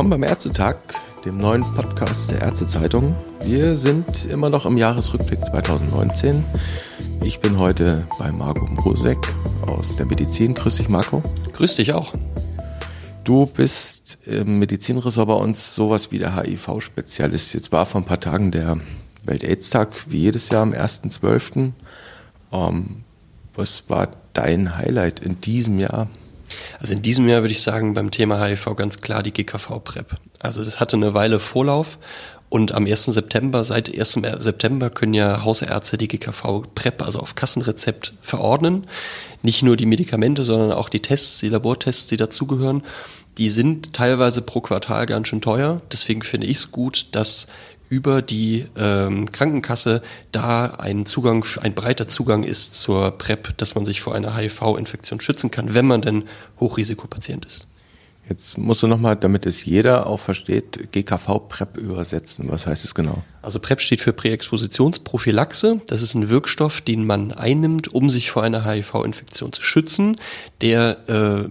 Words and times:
Willkommen 0.00 0.22
beim 0.22 0.30
Ärztetag, 0.30 0.76
dem 1.26 1.36
neuen 1.36 1.62
Podcast 1.74 2.30
der 2.30 2.40
Ärztezeitung. 2.40 3.14
Wir 3.44 3.76
sind 3.76 4.24
immer 4.24 4.48
noch 4.48 4.64
im 4.64 4.78
Jahresrückblick 4.78 5.44
2019. 5.44 6.42
Ich 7.22 7.40
bin 7.40 7.58
heute 7.58 8.08
bei 8.18 8.32
Marco 8.32 8.64
Mrosek 8.64 9.18
aus 9.66 9.96
der 9.96 10.06
Medizin. 10.06 10.54
Grüß 10.54 10.76
dich, 10.76 10.88
Marco. 10.88 11.22
Grüß 11.52 11.76
dich 11.76 11.92
auch. 11.92 12.14
Du 13.24 13.44
bist 13.44 14.16
im 14.24 14.58
Medizinressort 14.58 15.28
bei 15.28 15.34
uns 15.34 15.74
sowas 15.74 16.10
wie 16.10 16.18
der 16.18 16.34
HIV-Spezialist. 16.34 17.52
Jetzt 17.52 17.70
war 17.70 17.84
vor 17.84 18.00
ein 18.00 18.06
paar 18.06 18.20
Tagen 18.20 18.52
der 18.52 18.78
Welt-Aids-Tag, 19.24 19.90
wie 20.08 20.20
jedes 20.20 20.48
Jahr 20.48 20.62
am 20.62 20.72
1.12. 20.72 21.72
Ähm, 22.52 23.04
was 23.54 23.84
war 23.88 24.08
dein 24.32 24.78
Highlight 24.78 25.20
in 25.20 25.42
diesem 25.42 25.78
Jahr? 25.78 26.08
Also 26.78 26.94
in 26.94 27.02
diesem 27.02 27.28
Jahr 27.28 27.42
würde 27.42 27.52
ich 27.52 27.62
sagen, 27.62 27.94
beim 27.94 28.10
Thema 28.10 28.44
HIV 28.44 28.76
ganz 28.76 29.00
klar 29.00 29.22
die 29.22 29.32
GKV-PrEP. 29.32 30.16
Also 30.38 30.64
das 30.64 30.80
hatte 30.80 30.96
eine 30.96 31.14
Weile 31.14 31.38
Vorlauf 31.38 31.98
und 32.50 32.72
am 32.72 32.84
1. 32.84 33.06
September, 33.06 33.62
seit 33.62 33.96
1. 33.96 34.20
September 34.38 34.90
können 34.90 35.14
ja 35.14 35.44
Hausärzte 35.44 35.96
die 35.96 36.08
GKV-PrEP, 36.08 37.00
also 37.00 37.20
auf 37.20 37.36
Kassenrezept, 37.36 38.12
verordnen. 38.22 38.86
Nicht 39.42 39.62
nur 39.62 39.76
die 39.76 39.86
Medikamente, 39.86 40.42
sondern 40.42 40.72
auch 40.72 40.88
die 40.88 41.00
Tests, 41.00 41.38
die 41.38 41.48
Labortests, 41.48 42.08
die 42.08 42.16
dazugehören. 42.16 42.82
Die 43.38 43.50
sind 43.50 43.92
teilweise 43.92 44.42
pro 44.42 44.60
Quartal 44.60 45.06
ganz 45.06 45.28
schön 45.28 45.40
teuer. 45.40 45.80
Deswegen 45.92 46.22
finde 46.22 46.48
ich 46.48 46.58
es 46.58 46.72
gut, 46.72 47.06
dass 47.12 47.46
über 47.90 48.22
die 48.22 48.64
ähm, 48.78 49.30
Krankenkasse 49.30 50.00
da 50.32 50.66
ein 50.78 51.04
Zugang, 51.04 51.44
ein 51.60 51.74
breiter 51.74 52.08
Zugang 52.08 52.44
ist 52.44 52.74
zur 52.74 53.10
PrEP, 53.10 53.58
dass 53.58 53.74
man 53.74 53.84
sich 53.84 54.00
vor 54.00 54.14
einer 54.14 54.34
HIV-Infektion 54.34 55.20
schützen 55.20 55.50
kann, 55.50 55.74
wenn 55.74 55.86
man 55.86 56.00
denn 56.00 56.24
Hochrisikopatient 56.60 57.44
ist. 57.44 57.68
Jetzt 58.30 58.58
musst 58.58 58.80
du 58.84 58.86
nochmal, 58.86 59.16
damit 59.16 59.44
es 59.44 59.64
jeder 59.64 60.06
auch 60.06 60.20
versteht, 60.20 60.92
GKV-PrEP 60.92 61.76
übersetzen. 61.76 62.46
Was 62.48 62.64
heißt 62.64 62.84
es 62.84 62.94
genau? 62.94 63.24
Also 63.42 63.58
PrEP 63.58 63.80
steht 63.80 64.00
für 64.00 64.12
Präexpositionsprophylaxe. 64.12 65.80
Das 65.88 66.00
ist 66.00 66.14
ein 66.14 66.28
Wirkstoff, 66.28 66.80
den 66.80 67.04
man 67.04 67.32
einnimmt, 67.32 67.92
um 67.92 68.08
sich 68.08 68.30
vor 68.30 68.44
einer 68.44 68.64
HIV-Infektion 68.64 69.52
zu 69.52 69.62
schützen. 69.62 70.16
Der 70.60 71.08
äh, 71.08 71.48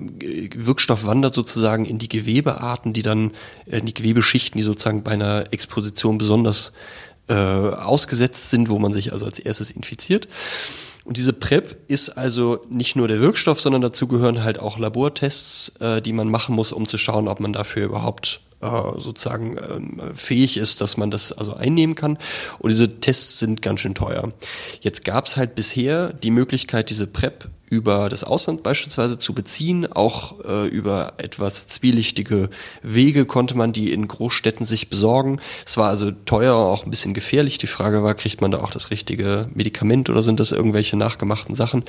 Wirkstoff 0.56 1.06
wandert 1.06 1.34
sozusagen 1.34 1.84
in 1.84 1.98
die 1.98 2.08
Gewebearten, 2.08 2.94
die 2.94 3.02
dann, 3.02 3.32
in 3.66 3.86
die 3.86 3.94
Gewebeschichten, 3.94 4.58
die 4.58 4.64
sozusagen 4.64 5.04
bei 5.04 5.12
einer 5.12 5.52
Exposition 5.52 6.18
besonders 6.18 6.72
äh, 7.28 7.34
ausgesetzt 7.34 8.52
sind, 8.52 8.70
wo 8.70 8.80
man 8.80 8.94
sich 8.94 9.12
also 9.12 9.26
als 9.26 9.38
erstes 9.38 9.70
infiziert. 9.70 10.30
Und 11.10 11.18
diese 11.18 11.34
PrEP 11.34 11.76
ist 11.88 12.10
also 12.10 12.64
nicht 12.70 12.96
nur 12.96 13.08
der 13.08 13.20
Wirkstoff, 13.20 13.60
sondern 13.60 13.82
dazu 13.82 14.08
gehören 14.08 14.44
halt 14.44 14.60
auch 14.60 14.78
Labortests, 14.78 15.70
äh, 15.80 16.04
die 16.04 16.14
man 16.14 16.30
machen 16.30 16.54
muss, 16.54 16.72
um 16.72 16.86
zu 16.86 17.00
schauen, 17.00 17.28
ob 17.28 17.40
man 17.40 17.52
dafür 17.52 17.86
überhaupt 17.86 18.42
äh, 18.62 18.68
sozusagen 19.00 19.58
ähm, 19.58 20.00
fähig 20.14 20.58
ist, 20.58 20.82
dass 20.82 20.98
man 20.98 21.10
das 21.10 21.32
also 21.32 21.56
einnehmen 21.56 21.96
kann. 21.96 22.20
Und 22.60 22.70
diese 22.70 23.00
Tests 23.00 23.40
sind 23.40 23.64
ganz 23.64 23.80
schön 23.80 23.96
teuer. 23.96 24.32
Jetzt 24.82 25.04
gab 25.04 25.26
es 25.26 25.36
halt 25.36 25.56
bisher 25.56 26.14
die 26.14 26.30
Möglichkeit, 26.30 26.92
diese 26.92 27.08
PrEP 27.08 27.50
über 27.70 28.10
das 28.10 28.24
Ausland 28.24 28.64
beispielsweise 28.64 29.18
zu 29.18 29.34
beziehen. 29.34 29.92
Auch 29.92 30.44
äh, 30.44 30.68
über 30.68 31.14
etwas 31.18 31.68
zwielichtige 31.68 32.50
Wege 32.82 33.26
konnte 33.26 33.56
man 33.56 33.74
die 33.74 33.94
in 33.94 34.08
Großstädten 34.08 34.66
sich 34.66 34.90
besorgen. 34.90 35.40
Es 35.66 35.78
war 35.78 35.90
also 35.90 36.12
teuer, 36.12 36.56
auch 36.56 36.86
ein 36.86 36.90
bisschen 36.90 37.14
gefährlich. 37.14 37.58
Die 37.58 37.68
Frage 37.68 38.04
war, 38.04 38.16
kriegt 38.16 38.42
man 38.42 38.52
da 38.52 38.60
auch 38.60 38.72
das 38.72 38.90
richtige 38.92 39.48
Medikament 39.54 40.10
oder 40.10 40.24
sind 40.24 40.40
das 40.40 40.52
irgendwelche 40.52 40.98
nachgemachten 40.98 41.56
Sachen? 41.56 41.84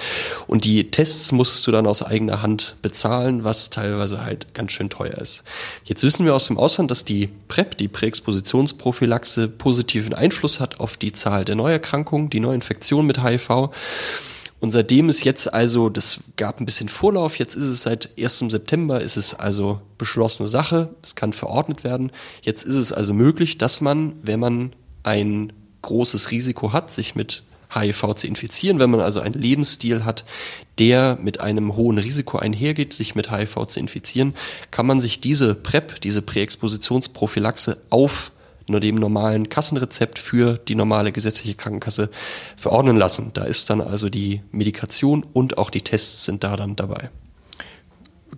Und 0.47 0.65
die 0.65 0.91
Tests 0.91 1.33
musstest 1.33 1.67
du 1.67 1.71
dann 1.71 1.87
aus 1.87 2.03
eigener 2.03 2.43
Hand 2.43 2.77
bezahlen, 2.83 3.45
was 3.45 3.71
teilweise 3.71 4.25
halt 4.25 4.53
ganz 4.55 4.73
schön 4.73 4.91
teuer 4.91 5.15
ist. 5.15 5.45
Jetzt 5.85 6.03
wissen 6.03 6.27
wir 6.27 6.35
aus 6.35 6.47
dem 6.47 6.59
Ausland, 6.59 6.91
dass 6.91 7.05
die 7.05 7.29
PrEP, 7.49 7.79
die 7.79 7.89
Präexpositionsprophylaxe, 7.89 9.49
positiven 9.49 10.13
Einfluss 10.13 10.61
hat 10.61 10.79
auf 10.81 10.97
die 10.97 11.13
Zahl 11.13 11.45
der 11.45 11.57
Neuerkrankungen, 11.57 12.29
die 12.29 12.41
Neuinfektionen 12.41 13.07
mit 13.07 13.23
HIV. 13.23 13.71
Und 14.61 14.73
seitdem 14.73 15.09
es 15.09 15.25
jetzt 15.25 15.53
also, 15.53 15.89
das 15.89 16.21
gab 16.37 16.61
ein 16.61 16.67
bisschen 16.67 16.91
Vorlauf, 16.91 17.39
jetzt 17.39 17.55
ist 17.55 17.65
es 17.65 17.83
seit 17.83 18.11
1. 18.19 18.45
September, 18.51 19.01
ist 19.01 19.17
es 19.17 19.35
also 19.35 19.81
beschlossene 19.97 20.49
Sache, 20.49 20.95
es 21.03 21.15
kann 21.15 21.33
verordnet 21.33 21.83
werden. 21.83 22.13
Jetzt 22.43 22.65
ist 22.65 22.75
es 22.75 22.93
also 22.93 23.15
möglich, 23.15 23.57
dass 23.57 23.81
man, 23.81 24.13
wenn 24.23 24.39
man 24.39 24.75
ein 25.03 25.53
großes 25.81 26.31
Risiko 26.31 26.75
hat, 26.75 26.91
sich 26.91 27.15
mit 27.15 27.43
HIV 27.75 28.15
zu 28.15 28.27
infizieren, 28.27 28.79
wenn 28.81 28.91
man 28.91 29.01
also 29.01 29.21
einen 29.21 29.35
Lebensstil 29.35 30.05
hat, 30.05 30.25
der 30.79 31.19
mit 31.23 31.41
einem 31.41 31.77
hohen 31.77 31.99
Risiko 31.99 32.39
einhergeht, 32.39 32.93
sich 32.93 33.15
mit 33.15 33.31
HIV 33.31 33.67
zu 33.67 33.81
infizieren, 33.81 34.35
kann 34.71 34.87
man 34.87 35.01
sich 35.01 35.21
diese 35.21 35.55
PrEP, 35.55 36.01
diese 36.01 36.21
Präexpositionsprophylaxe 36.21 37.81
auf 37.89 38.33
nur 38.71 38.81
dem 38.81 38.95
normalen 38.95 39.49
Kassenrezept 39.49 40.19
für 40.19 40.57
die 40.57 40.75
normale 40.75 41.13
gesetzliche 41.13 41.57
Krankenkasse 41.57 42.11
verordnen 42.57 42.97
lassen. 42.97 43.31
Da 43.35 43.45
ist 43.45 43.71
dann 43.71 43.81
also 43.81 44.09
die 44.09 44.43
Medikation 44.53 45.25
und 45.33 45.59
auch 45.59 45.71
die 45.71 45.83
Tests 45.83 46.25
sind 46.25 46.43
da 46.45 46.57
dann 46.57 46.77
dabei. 46.77 47.11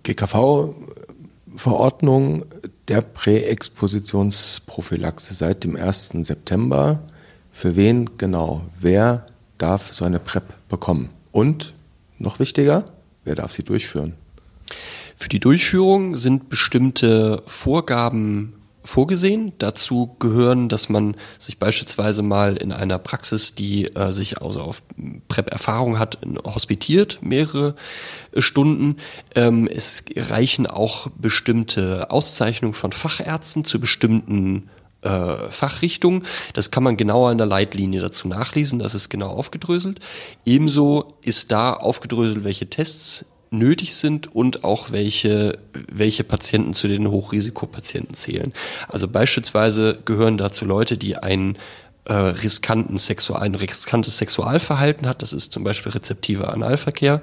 GKV-Verordnung 0.03 2.45
der 2.87 3.01
Präexpositionsprophylaxe 3.01 5.33
seit 5.33 5.63
dem 5.63 5.75
1. 5.75 6.11
September. 6.23 7.01
Für 7.51 7.75
wen 7.75 8.17
genau? 8.17 8.63
Wer 8.79 9.25
darf 9.57 9.91
so 9.93 10.05
eine 10.05 10.19
PrEP 10.19 10.53
bekommen? 10.67 11.09
Und 11.31 11.73
noch 12.17 12.39
wichtiger, 12.39 12.85
wer 13.23 13.35
darf 13.35 13.51
sie 13.51 13.63
durchführen? 13.63 14.15
Für 15.15 15.29
die 15.29 15.39
Durchführung 15.39 16.17
sind 16.17 16.49
bestimmte 16.49 17.43
Vorgaben 17.45 18.55
vorgesehen. 18.93 19.53
Dazu 19.57 20.15
gehören, 20.19 20.69
dass 20.69 20.87
man 20.87 21.15
sich 21.39 21.57
beispielsweise 21.57 22.21
mal 22.21 22.57
in 22.57 22.71
einer 22.71 22.99
Praxis, 22.99 23.55
die 23.55 23.87
äh, 23.95 24.11
sich 24.11 24.41
also 24.41 24.61
auf 24.61 24.83
PrEP-Erfahrung 25.27 25.97
hat, 25.97 26.19
hospitiert, 26.45 27.17
mehrere 27.21 27.75
äh, 28.33 28.41
Stunden. 28.41 28.97
Ähm, 29.33 29.67
es 29.67 30.05
reichen 30.15 30.67
auch 30.67 31.07
bestimmte 31.17 32.11
Auszeichnungen 32.11 32.75
von 32.75 32.91
Fachärzten 32.91 33.63
zu 33.63 33.79
bestimmten 33.79 34.69
äh, 35.01 35.49
Fachrichtungen. 35.49 36.23
Das 36.53 36.69
kann 36.69 36.83
man 36.83 36.95
genauer 36.95 37.31
in 37.31 37.39
der 37.39 37.47
Leitlinie 37.47 37.99
dazu 37.99 38.27
nachlesen, 38.27 38.77
das 38.77 38.93
ist 38.93 39.09
genau 39.09 39.29
aufgedröselt. 39.29 40.01
Ebenso 40.45 41.07
ist 41.21 41.51
da 41.51 41.73
aufgedröselt, 41.73 42.43
welche 42.43 42.69
Tests 42.69 43.25
nötig 43.53 43.95
sind 43.95 44.35
und 44.35 44.63
auch 44.63 44.91
welche, 44.91 45.57
welche 45.73 46.23
Patienten 46.23 46.73
zu 46.73 46.87
den 46.87 47.09
Hochrisikopatienten 47.09 48.15
zählen. 48.15 48.53
Also 48.87 49.07
beispielsweise 49.07 49.99
gehören 50.05 50.37
dazu 50.37 50.65
Leute, 50.65 50.97
die 50.97 51.17
einen 51.17 51.57
äh, 52.05 52.13
riskanten 52.13 52.97
Sexual, 52.97 53.41
ein 53.41 53.55
riskantes 53.55 54.17
Sexualverhalten 54.17 55.07
hat, 55.07 55.21
das 55.21 55.33
ist 55.33 55.53
zum 55.53 55.63
Beispiel 55.63 55.91
rezeptiver 55.91 56.51
Analverkehr, 56.51 57.21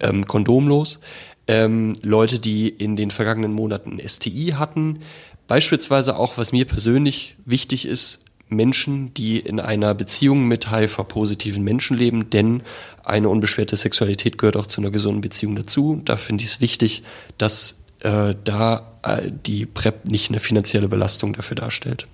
ähm, 0.00 0.26
kondomlos, 0.26 1.00
ähm, 1.48 1.96
Leute, 2.02 2.38
die 2.38 2.68
in 2.68 2.96
den 2.96 3.10
vergangenen 3.10 3.52
Monaten 3.52 3.98
STI 4.06 4.54
hatten, 4.56 5.00
beispielsweise 5.46 6.16
auch, 6.16 6.38
was 6.38 6.52
mir 6.52 6.64
persönlich 6.64 7.36
wichtig 7.44 7.86
ist, 7.86 8.23
Menschen, 8.48 9.12
die 9.14 9.38
in 9.38 9.60
einer 9.60 9.94
Beziehung 9.94 10.46
mit 10.46 10.70
HIV-positiven 10.70 11.64
Menschen 11.64 11.96
leben, 11.96 12.30
denn 12.30 12.62
eine 13.02 13.28
unbeschwerte 13.28 13.76
Sexualität 13.76 14.38
gehört 14.38 14.56
auch 14.56 14.66
zu 14.66 14.80
einer 14.80 14.90
gesunden 14.90 15.20
Beziehung 15.20 15.56
dazu. 15.56 16.00
Da 16.04 16.16
finde 16.16 16.44
ich 16.44 16.50
es 16.50 16.60
wichtig, 16.60 17.02
dass 17.38 17.80
äh, 18.00 18.34
da 18.44 18.92
äh, 19.02 19.30
die 19.46 19.66
PrEP 19.66 20.06
nicht 20.06 20.30
eine 20.30 20.40
finanzielle 20.40 20.88
Belastung 20.88 21.32
dafür 21.32 21.56
darstellt. 21.56 22.06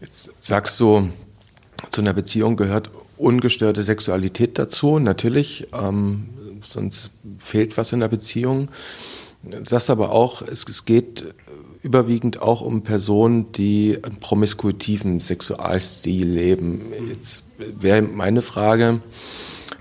Jetzt 0.00 0.30
sagst 0.38 0.78
du, 0.80 1.10
zu 1.90 2.00
einer 2.00 2.12
Beziehung 2.12 2.56
gehört 2.56 2.90
ungestörte 3.16 3.82
Sexualität 3.82 4.58
dazu, 4.58 4.98
natürlich, 4.98 5.68
ähm, 5.72 6.28
sonst 6.62 7.12
fehlt 7.38 7.76
was 7.76 7.92
in 7.92 8.00
der 8.00 8.08
Beziehung. 8.08 8.70
Sagst 9.62 9.90
aber 9.90 10.10
auch, 10.10 10.42
es, 10.42 10.64
es 10.68 10.84
geht 10.84 11.24
überwiegend 11.86 12.42
auch 12.42 12.60
um 12.60 12.82
Personen, 12.82 13.52
die 13.52 13.98
einen 14.02 14.18
promiskuitiven 14.18 15.20
Sexualstil 15.20 16.26
leben. 16.26 16.82
Jetzt 17.08 17.44
wäre 17.78 18.02
meine 18.02 18.42
Frage, 18.42 19.00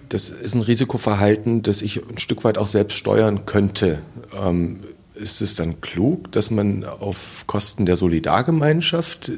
das 0.10 0.30
ist 0.30 0.54
ein 0.54 0.62
Risikoverhalten, 0.62 1.63
das 1.63 1.81
ich 1.81 2.07
ein 2.07 2.19
Stück 2.19 2.44
weit 2.44 2.57
auch 2.60 2.68
selbst 2.68 2.96
steuern 2.96 3.46
könnte. 3.46 4.04
Ähm, 4.46 4.81
ist 5.16 5.42
es 5.42 5.56
dann 5.56 5.81
klug, 5.81 6.31
dass 6.31 6.52
man 6.52 6.84
auf 6.84 7.46
Kosten 7.48 7.86
der 7.86 7.96
Solidargemeinschaft 7.96 9.31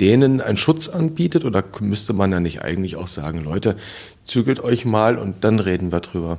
denen 0.00 0.40
einen 0.40 0.56
Schutz 0.56 0.88
anbietet 0.88 1.44
oder 1.44 1.62
müsste 1.80 2.12
man 2.12 2.32
da 2.32 2.40
nicht 2.40 2.62
eigentlich 2.62 2.96
auch 2.96 3.08
sagen, 3.08 3.42
Leute, 3.42 3.76
zügelt 4.24 4.60
euch 4.60 4.84
mal 4.84 5.16
und 5.16 5.44
dann 5.44 5.60
reden 5.60 5.92
wir 5.92 6.00
drüber? 6.00 6.38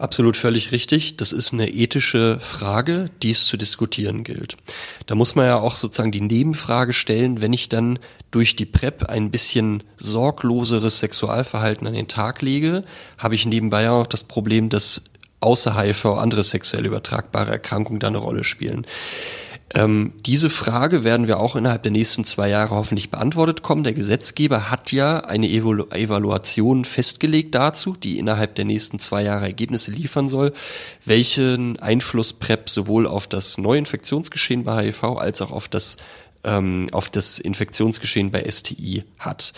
Absolut 0.00 0.38
völlig 0.38 0.72
richtig. 0.72 1.18
Das 1.18 1.30
ist 1.30 1.52
eine 1.52 1.68
ethische 1.68 2.40
Frage, 2.40 3.10
die 3.22 3.32
es 3.32 3.44
zu 3.44 3.58
diskutieren 3.58 4.24
gilt. 4.24 4.56
Da 5.04 5.14
muss 5.14 5.34
man 5.34 5.44
ja 5.44 5.58
auch 5.58 5.76
sozusagen 5.76 6.10
die 6.10 6.22
Nebenfrage 6.22 6.94
stellen, 6.94 7.42
wenn 7.42 7.52
ich 7.52 7.68
dann 7.68 7.98
durch 8.30 8.56
die 8.56 8.64
PrEP 8.64 9.04
ein 9.10 9.30
bisschen 9.30 9.82
sorgloseres 9.98 11.00
Sexualverhalten 11.00 11.86
an 11.86 11.92
den 11.92 12.08
Tag 12.08 12.40
lege, 12.40 12.82
habe 13.18 13.34
ich 13.34 13.44
nebenbei 13.44 13.90
auch 13.90 14.06
das 14.06 14.24
Problem, 14.24 14.70
dass 14.70 15.02
außer 15.40 15.78
HIV 15.78 16.06
andere 16.06 16.44
sexuell 16.44 16.86
übertragbare 16.86 17.50
Erkrankungen 17.50 18.00
da 18.00 18.06
eine 18.06 18.18
Rolle 18.18 18.44
spielen. 18.44 18.86
Ähm, 19.72 20.14
diese 20.26 20.50
Frage 20.50 21.04
werden 21.04 21.28
wir 21.28 21.38
auch 21.38 21.54
innerhalb 21.54 21.84
der 21.84 21.92
nächsten 21.92 22.24
zwei 22.24 22.48
Jahre 22.48 22.74
hoffentlich 22.74 23.10
beantwortet 23.10 23.62
kommen. 23.62 23.84
Der 23.84 23.94
Gesetzgeber 23.94 24.70
hat 24.70 24.90
ja 24.90 25.20
eine 25.20 25.48
Evalu 25.48 25.84
Evaluation 25.90 26.84
festgelegt 26.84 27.54
dazu, 27.54 27.94
die 27.94 28.18
innerhalb 28.18 28.56
der 28.56 28.64
nächsten 28.64 28.98
zwei 28.98 29.22
Jahre 29.22 29.44
Ergebnisse 29.46 29.92
liefern 29.92 30.28
soll, 30.28 30.52
welchen 31.04 31.78
Einfluss 31.78 32.32
PrEP 32.32 32.68
sowohl 32.68 33.06
auf 33.06 33.28
das 33.28 33.58
Neuinfektionsgeschehen 33.58 34.64
bei 34.64 34.86
HIV 34.86 35.04
als 35.04 35.40
auch 35.40 35.52
auf 35.52 35.68
das 35.68 35.98
ähm, 36.42 36.88
auf 36.92 37.08
das 37.08 37.38
Infektionsgeschehen 37.38 38.30
bei 38.30 38.48
STI 38.48 39.04
hat. 39.18 39.52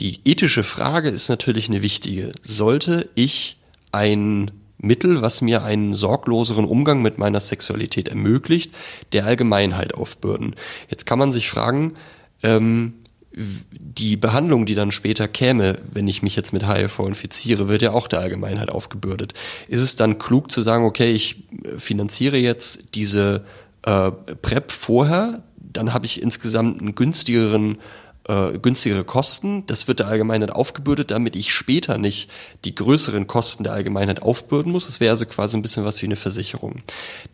Die 0.00 0.20
ethische 0.24 0.62
Frage 0.62 1.08
ist 1.10 1.28
natürlich 1.28 1.68
eine 1.68 1.82
wichtige. 1.82 2.32
Sollte 2.42 3.10
ich 3.14 3.56
ein 3.92 4.50
Mittel, 4.82 5.22
was 5.22 5.42
mir 5.42 5.62
einen 5.62 5.94
sorgloseren 5.94 6.64
Umgang 6.64 7.02
mit 7.02 7.18
meiner 7.18 7.40
Sexualität 7.40 8.08
ermöglicht, 8.08 8.74
der 9.12 9.26
Allgemeinheit 9.26 9.94
aufbürden. 9.94 10.54
Jetzt 10.88 11.06
kann 11.06 11.18
man 11.18 11.32
sich 11.32 11.50
fragen, 11.50 11.94
ähm, 12.42 12.94
die 13.32 14.16
Behandlung, 14.16 14.66
die 14.66 14.74
dann 14.74 14.90
später 14.90 15.28
käme, 15.28 15.78
wenn 15.92 16.08
ich 16.08 16.22
mich 16.22 16.34
jetzt 16.34 16.52
mit 16.52 16.66
HIV 16.66 16.98
infiziere, 17.00 17.68
wird 17.68 17.82
ja 17.82 17.92
auch 17.92 18.08
der 18.08 18.20
Allgemeinheit 18.20 18.70
aufgebürdet. 18.70 19.34
Ist 19.68 19.82
es 19.82 19.94
dann 19.94 20.18
klug 20.18 20.50
zu 20.50 20.62
sagen, 20.62 20.84
okay, 20.84 21.12
ich 21.12 21.44
finanziere 21.78 22.38
jetzt 22.38 22.96
diese 22.96 23.44
äh, 23.82 24.10
PrEP 24.10 24.72
vorher, 24.72 25.44
dann 25.56 25.92
habe 25.92 26.06
ich 26.06 26.20
insgesamt 26.20 26.80
einen 26.80 26.96
günstigeren 26.96 27.78
äh, 28.30 28.58
günstigere 28.58 29.02
Kosten. 29.02 29.66
Das 29.66 29.88
wird 29.88 29.98
der 29.98 30.06
Allgemeinheit 30.06 30.52
aufgebürdet, 30.52 31.10
damit 31.10 31.34
ich 31.34 31.52
später 31.52 31.98
nicht 31.98 32.30
die 32.64 32.74
größeren 32.74 33.26
Kosten 33.26 33.64
der 33.64 33.72
Allgemeinheit 33.72 34.22
aufbürden 34.22 34.70
muss. 34.70 34.88
Es 34.88 35.00
wäre 35.00 35.10
also 35.10 35.26
quasi 35.26 35.56
ein 35.56 35.62
bisschen 35.62 35.84
was 35.84 36.00
wie 36.00 36.06
eine 36.06 36.16
Versicherung. 36.16 36.82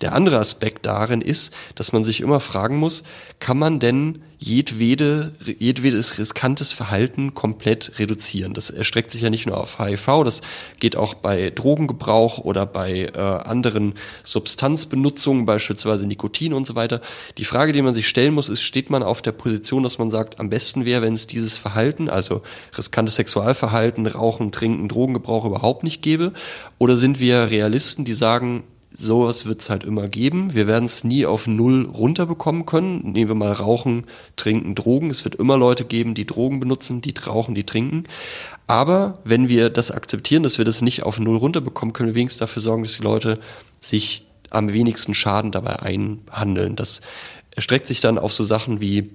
Der 0.01 0.15
andere 0.15 0.39
Aspekt 0.39 0.87
darin 0.87 1.21
ist, 1.21 1.53
dass 1.75 1.93
man 1.93 2.03
sich 2.03 2.21
immer 2.21 2.41
fragen 2.41 2.79
muss, 2.79 3.05
kann 3.41 3.59
man 3.59 3.79
denn 3.79 4.23
jedwede, 4.38 5.33
jedwedes 5.59 6.19
riskantes 6.19 6.73
Verhalten 6.73 7.35
komplett 7.35 7.99
reduzieren. 7.99 8.53
Das 8.53 8.71
erstreckt 8.71 9.11
sich 9.11 9.23
ja 9.23 9.31
nicht 9.31 9.47
nur 9.47 9.59
auf 9.59 9.79
HIV, 9.79 10.25
das 10.25 10.43
geht 10.79 10.97
auch 10.97 11.15
bei 11.15 11.50
Drogengebrauch 11.50 12.38
oder 12.38 12.67
bei 12.67 13.11
äh, 13.15 13.19
anderen 13.19 13.94
Substanzbenutzungen, 14.25 15.47
beispielsweise 15.47 16.06
Nikotin 16.06 16.53
und 16.53 16.67
so 16.67 16.75
weiter. 16.75 17.00
Die 17.38 17.44
Frage, 17.44 17.73
die 17.73 17.83
man 17.83 17.94
sich 17.94 18.09
stellen 18.09 18.35
muss, 18.35 18.49
ist, 18.49 18.62
steht 18.62 18.91
man 18.91 19.03
auf 19.03 19.23
der 19.23 19.33
Position, 19.33 19.83
dass 19.83 19.99
man 19.99 20.11
sagt, 20.11 20.38
am 20.38 20.50
besten 20.50 20.85
wäre, 20.85 21.03
wenn 21.03 21.15
es 21.15 21.27
dieses 21.27 21.56
Verhalten, 21.56 22.11
also 22.11 22.43
riskantes 22.77 23.17
Sexualverhalten, 23.17 24.06
Rauchen, 24.06 24.53
Trinken, 24.53 24.88
Drogengebrauch 24.88 25.44
überhaupt 25.44 25.83
nicht 25.83 26.03
gäbe? 26.03 26.33
Oder 26.79 26.97
sind 26.97 27.21
wir 27.21 27.50
Realisten, 27.50 28.05
die 28.05 28.12
sagen, 28.12 28.65
sowas 28.99 29.45
wird 29.45 29.61
es 29.61 29.71
halt 29.71 29.85
immer 29.85 30.09
geben. 30.09 30.55
Wir 30.55 30.67
werden 30.67 30.87
es 30.87 31.05
nie 31.05 31.27
auf 31.27 31.47
Null 31.47 31.85
runterbekommen 31.85 32.65
können. 32.65 33.13
Nehmen 33.13 33.29
wir 33.31 33.35
mal 33.35 33.53
Rauchen, 33.53 34.07
Trinken, 34.37 34.75
Drogen. 34.75 35.11
Es 35.11 35.25
wird 35.25 35.35
immer 35.35 35.59
Leute 35.59 35.85
geben, 35.85 36.15
die 36.15 36.27
Drogen 36.27 36.61
benutzen, 36.61 37.03
die 37.03 37.15
rauchen, 37.27 37.55
die 37.55 37.65
trinken. 37.65 38.05
Aber 38.67 39.19
wenn 39.23 39.49
wir 39.49 39.69
das 39.71 39.91
akzeptieren, 39.91 40.43
dass 40.43 40.59
wir 40.59 40.65
das 40.65 40.81
nicht 40.81 41.03
auf 41.03 41.21
Null 41.21 41.37
runterbekommen, 41.37 41.93
können 41.93 42.09
wir 42.09 42.15
wenigstens 42.15 42.41
dafür 42.41 42.63
sorgen, 42.63 42.85
dass 42.85 42.97
die 42.97 43.03
Leute 43.03 43.39
sich 43.81 44.27
am 44.51 44.73
wenigsten 44.73 45.15
Schaden 45.15 45.53
dabei 45.53 45.81
einhandeln. 45.81 46.75
Das 46.75 47.03
erstreckt 47.55 47.87
sich 47.87 48.01
dann 48.01 48.19
auf 48.19 48.33
so 48.33 48.45
Sachen 48.45 48.81
wie 48.81 49.11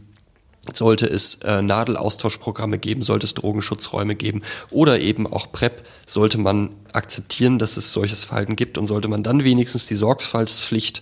sollte 0.74 1.08
es 1.08 1.36
äh, 1.44 1.62
Nadelaustauschprogramme 1.62 2.78
geben, 2.78 3.02
sollte 3.02 3.26
es 3.26 3.34
Drogenschutzräume 3.34 4.16
geben 4.16 4.44
oder 4.70 5.00
eben 5.00 5.28
auch 5.28 5.52
PrEP, 5.52 5.84
sollte 6.06 6.38
man 6.38 6.70
akzeptieren, 6.94 7.60
dass 7.60 7.78
es 7.78 7.92
solches 7.92 8.24
Verhalten 8.24 8.56
gibt 8.56 8.78
und 8.78 8.86
sollte 8.86 9.08
man 9.08 9.24
dann 9.24 9.44
wenigstens 9.44 9.88
die 9.88 9.96
Sorgfaltspflicht 9.96 11.02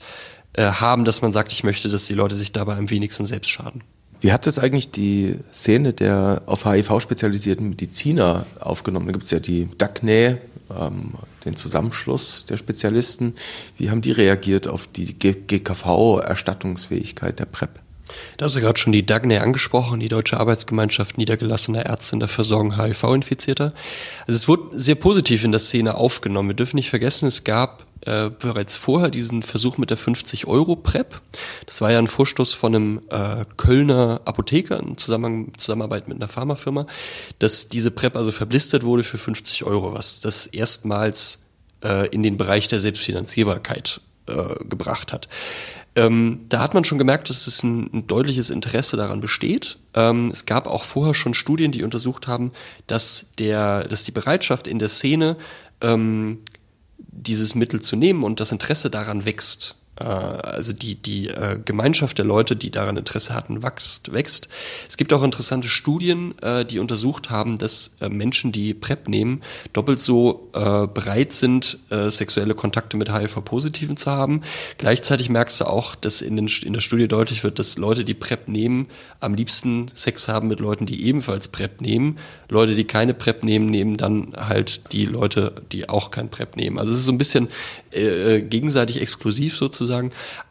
äh, 0.54 0.64
haben, 0.64 1.06
dass 1.06 1.22
man 1.22 1.32
sagt, 1.32 1.52
ich 1.52 1.64
möchte, 1.64 1.90
dass 1.90 2.06
die 2.06 2.14
Leute 2.14 2.36
sich 2.36 2.52
dabei 2.52 2.78
am 2.78 2.90
wenigsten 2.90 3.26
selbst 3.26 3.50
schaden. 3.50 3.84
Wie 4.22 4.34
hat 4.34 4.48
das 4.48 4.60
eigentlich 4.60 4.92
die 4.92 5.38
Szene 5.54 5.94
der 5.94 6.42
auf 6.46 6.66
HIV 6.66 7.00
spezialisierten 7.02 7.70
Mediziner 7.70 8.46
aufgenommen? 8.60 9.06
Da 9.08 9.14
gibt 9.14 9.24
es 9.26 9.32
ja 9.32 9.40
die 9.40 9.70
DACNE, 9.78 10.40
ähm, 10.78 11.14
den 11.46 11.56
Zusammenschluss 11.56 12.46
der 12.46 12.58
Spezialisten. 12.58 13.36
Wie 13.78 13.90
haben 13.90 14.02
die 14.02 14.12
reagiert 14.12 14.68
auf 14.68 14.88
die 14.88 15.18
GKV-Erstattungsfähigkeit 15.18 17.40
der 17.40 17.46
PrEP? 17.46 17.82
Da 18.38 18.46
hast 18.46 18.56
du 18.56 18.62
gerade 18.62 18.80
schon 18.80 18.94
die 18.94 19.06
DAGNE 19.06 19.42
angesprochen, 19.42 20.00
die 20.00 20.08
Deutsche 20.08 20.40
Arbeitsgemeinschaft 20.40 21.18
niedergelassener 21.18 21.86
Ärzte 21.86 22.16
in 22.16 22.20
der 22.20 22.30
Versorgung 22.30 22.78
HIV-Infizierter. 22.78 23.74
Also 24.28 24.38
es 24.38 24.48
wurde 24.48 24.78
sehr 24.78 24.96
positiv 24.96 25.44
in 25.44 25.52
der 25.52 25.60
Szene 25.60 25.96
aufgenommen. 25.96 26.50
Wir 26.50 26.56
dürfen 26.56 26.78
nicht 26.78 26.90
vergessen, 26.90 27.28
es 27.28 27.44
gab 27.44 27.86
äh, 28.06 28.30
bereits 28.30 28.78
vorher 28.78 29.10
diesen 29.10 29.44
Versuch 29.44 29.78
mit 29.78 29.90
der 29.90 29.98
50-Euro-PrEP. 29.98 31.20
Das 31.66 31.82
war 31.82 31.92
ja 31.92 32.00
ein 32.00 32.08
Vorstoß 32.08 32.54
von 32.54 32.76
einem 32.76 33.02
äh, 33.10 33.44
Kölner 33.58 34.22
Apotheker 34.24 34.80
in 34.80 34.98
Zusammen 34.98 35.52
Zusammenarbeit 35.58 36.08
mit 36.08 36.18
einer 36.18 36.30
Pharmafirma, 36.30 36.88
dass 37.40 37.68
diese 37.68 37.92
PrEP 37.92 38.16
also 38.16 38.32
verblistert 38.32 38.84
wurde 38.84 39.04
für 39.04 39.18
50 39.18 39.66
Euro, 39.66 39.94
was 39.94 40.22
das 40.22 40.48
erstmals 40.48 41.44
äh, 41.84 42.08
in 42.08 42.24
den 42.24 42.38
Bereich 42.38 42.70
der 42.70 42.80
Selbstfinanzierbarkeit 42.80 44.00
äh, 44.28 44.64
gebracht 44.66 45.12
hat. 45.12 45.28
Ähm, 45.96 46.46
da 46.50 46.62
hat 46.62 46.74
man 46.74 46.84
schon 46.84 46.98
gemerkt, 46.98 47.30
dass 47.30 47.48
es 47.48 47.64
ein, 47.64 47.90
ein 47.94 48.08
deutliches 48.08 48.50
Interesse 48.50 48.96
daran 48.96 49.22
besteht. 49.22 49.80
Ähm, 49.96 50.30
es 50.32 50.46
gab 50.46 50.68
auch 50.68 50.84
vorher 50.84 51.14
schon 51.14 51.34
Studien, 51.34 51.72
die 51.72 51.84
untersucht 51.84 52.28
haben, 52.28 52.52
dass, 52.88 53.32
der, 53.40 53.88
dass 53.88 54.04
die 54.04 54.12
Bereitschaft 54.12 54.68
in 54.68 54.80
der 54.80 54.90
Szene, 54.90 55.38
ähm, 55.82 56.40
dieses 56.98 57.56
Mittel 57.56 57.82
zu 57.82 57.96
nehmen 57.96 58.24
und 58.24 58.40
das 58.40 58.52
Interesse 58.52 58.90
daran 58.90 59.26
wächst. 59.26 59.76
Äh, 60.00 60.04
also 60.04 60.74
die, 60.74 60.96
die 60.96 61.30
äh, 61.30 61.60
Gemeinschaft 61.64 62.18
der 62.18 62.26
Leute, 62.26 62.56
die 62.56 62.72
daran 62.72 62.98
Interesse 62.98 63.34
hatten, 63.34 63.64
wächst. 63.64 64.12
wächst. 64.14 64.50
Es 64.88 64.98
gibt 64.98 65.14
auch 65.14 65.24
interessante 65.24 65.68
Studien, 65.68 66.38
äh, 66.42 66.66
die 66.66 66.80
untersucht 66.80 67.30
haben, 67.30 67.58
dass 67.58 67.98
Menschen, 68.10 68.52
die 68.52 68.74
PrEP 68.74 69.08
nehmen, 69.10 69.42
doppelt 69.74 70.00
so 70.00 70.50
bereit 70.52 71.32
sind, 71.32 71.80
sexuelle 71.90 72.56
Kontakte 72.56 72.98
mit 72.98 73.12
HIV-Positiven 73.12 73.98
zu 73.98 74.12
haben. 74.12 74.42
Gleichzeitig 74.78 75.30
merkst 75.30 75.62
du 75.62 75.66
auch, 75.66 75.96
dass 75.96 76.22
in, 76.22 76.36
den, 76.36 76.50
in 76.64 76.74
der 76.74 76.82
Studie 76.82 77.08
deutlich 77.08 77.44
wird, 77.44 77.60
dass 77.60 77.78
Leute, 77.78 78.06
die 78.06 78.14
PrEP 78.14 78.48
nehmen, 78.48 78.88
am 79.20 79.34
liebsten 79.34 79.88
Sex 79.94 80.28
haben 80.28 80.48
mit 80.48 80.60
Leuten, 80.60 80.86
die 80.86 81.06
ebenfalls 81.06 81.48
PrEP 81.48 81.82
nehmen. 81.82 82.18
Leute, 82.48 82.76
die 82.76 82.86
keine 82.86 83.14
PrEP 83.14 83.44
nehmen, 83.44 83.68
nehmen 83.68 83.98
dann 83.98 84.34
halt 84.38 84.92
die 84.94 85.06
Leute, 85.06 85.54
die 85.72 85.90
auch 85.90 86.12
kein 86.12 86.30
PrEP 86.30 86.56
nehmen. 86.56 86.80
Also 86.80 86.92
es 86.94 87.00
ist 87.00 87.06
so 87.06 87.12
ein 87.12 87.18
bisschen 87.18 87.50
äh, 87.92 88.42
gegenseitig 88.42 89.02
exklusiv 89.02 89.58
sozusagen. 89.58 89.89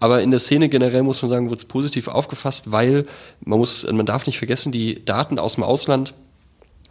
Aber 0.01 0.23
in 0.23 0.31
der 0.31 0.41
Szene 0.41 0.69
generell 0.69 1.03
muss 1.03 1.23
man 1.23 1.31
sagen, 1.31 1.51
wird 1.51 1.61
es 1.61 1.65
positiv 1.65 2.09
aufgefasst, 2.09 2.73
weil 2.73 3.07
man 3.45 3.59
muss, 3.59 3.87
man 3.91 4.07
darf 4.07 4.27
nicht 4.27 4.39
vergessen, 4.39 4.73
die 4.73 5.05
Daten 5.05 5.39
aus 5.39 5.55
dem 5.55 5.65
Ausland 5.65 6.15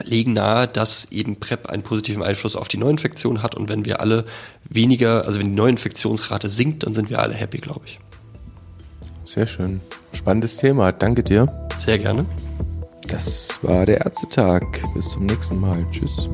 legen 0.04 0.34
nahe, 0.34 0.68
dass 0.68 1.06
eben 1.12 1.38
PrEP 1.38 1.70
einen 1.70 1.84
positiven 1.84 2.24
Einfluss 2.24 2.56
auf 2.56 2.68
die 2.68 2.78
Neuinfektion 2.78 3.42
hat 3.42 3.56
und 3.56 3.70
wenn 3.70 3.86
wir 3.86 4.00
alle 4.00 4.26
weniger, 4.64 5.26
also 5.26 5.40
wenn 5.40 5.50
die 5.50 5.56
Neuinfektionsrate 5.56 6.50
sinkt, 6.50 6.84
dann 6.84 6.94
sind 6.94 7.10
wir 7.10 7.20
alle 7.20 7.34
happy, 7.34 7.58
glaube 7.58 7.82
ich. 7.86 8.00
Sehr 9.26 9.48
schön. 9.48 9.82
Spannendes 10.14 10.58
Thema. 10.58 10.92
Danke 10.92 11.24
dir. 11.24 11.48
Sehr 11.80 12.00
gerne. 12.00 12.26
Das 13.08 13.60
war 13.62 13.86
der 13.86 14.02
Ärztetag. 14.02 14.64
Bis 14.94 15.10
zum 15.10 15.26
nächsten 15.26 15.60
Mal. 15.60 15.86
Tschüss. 15.92 16.30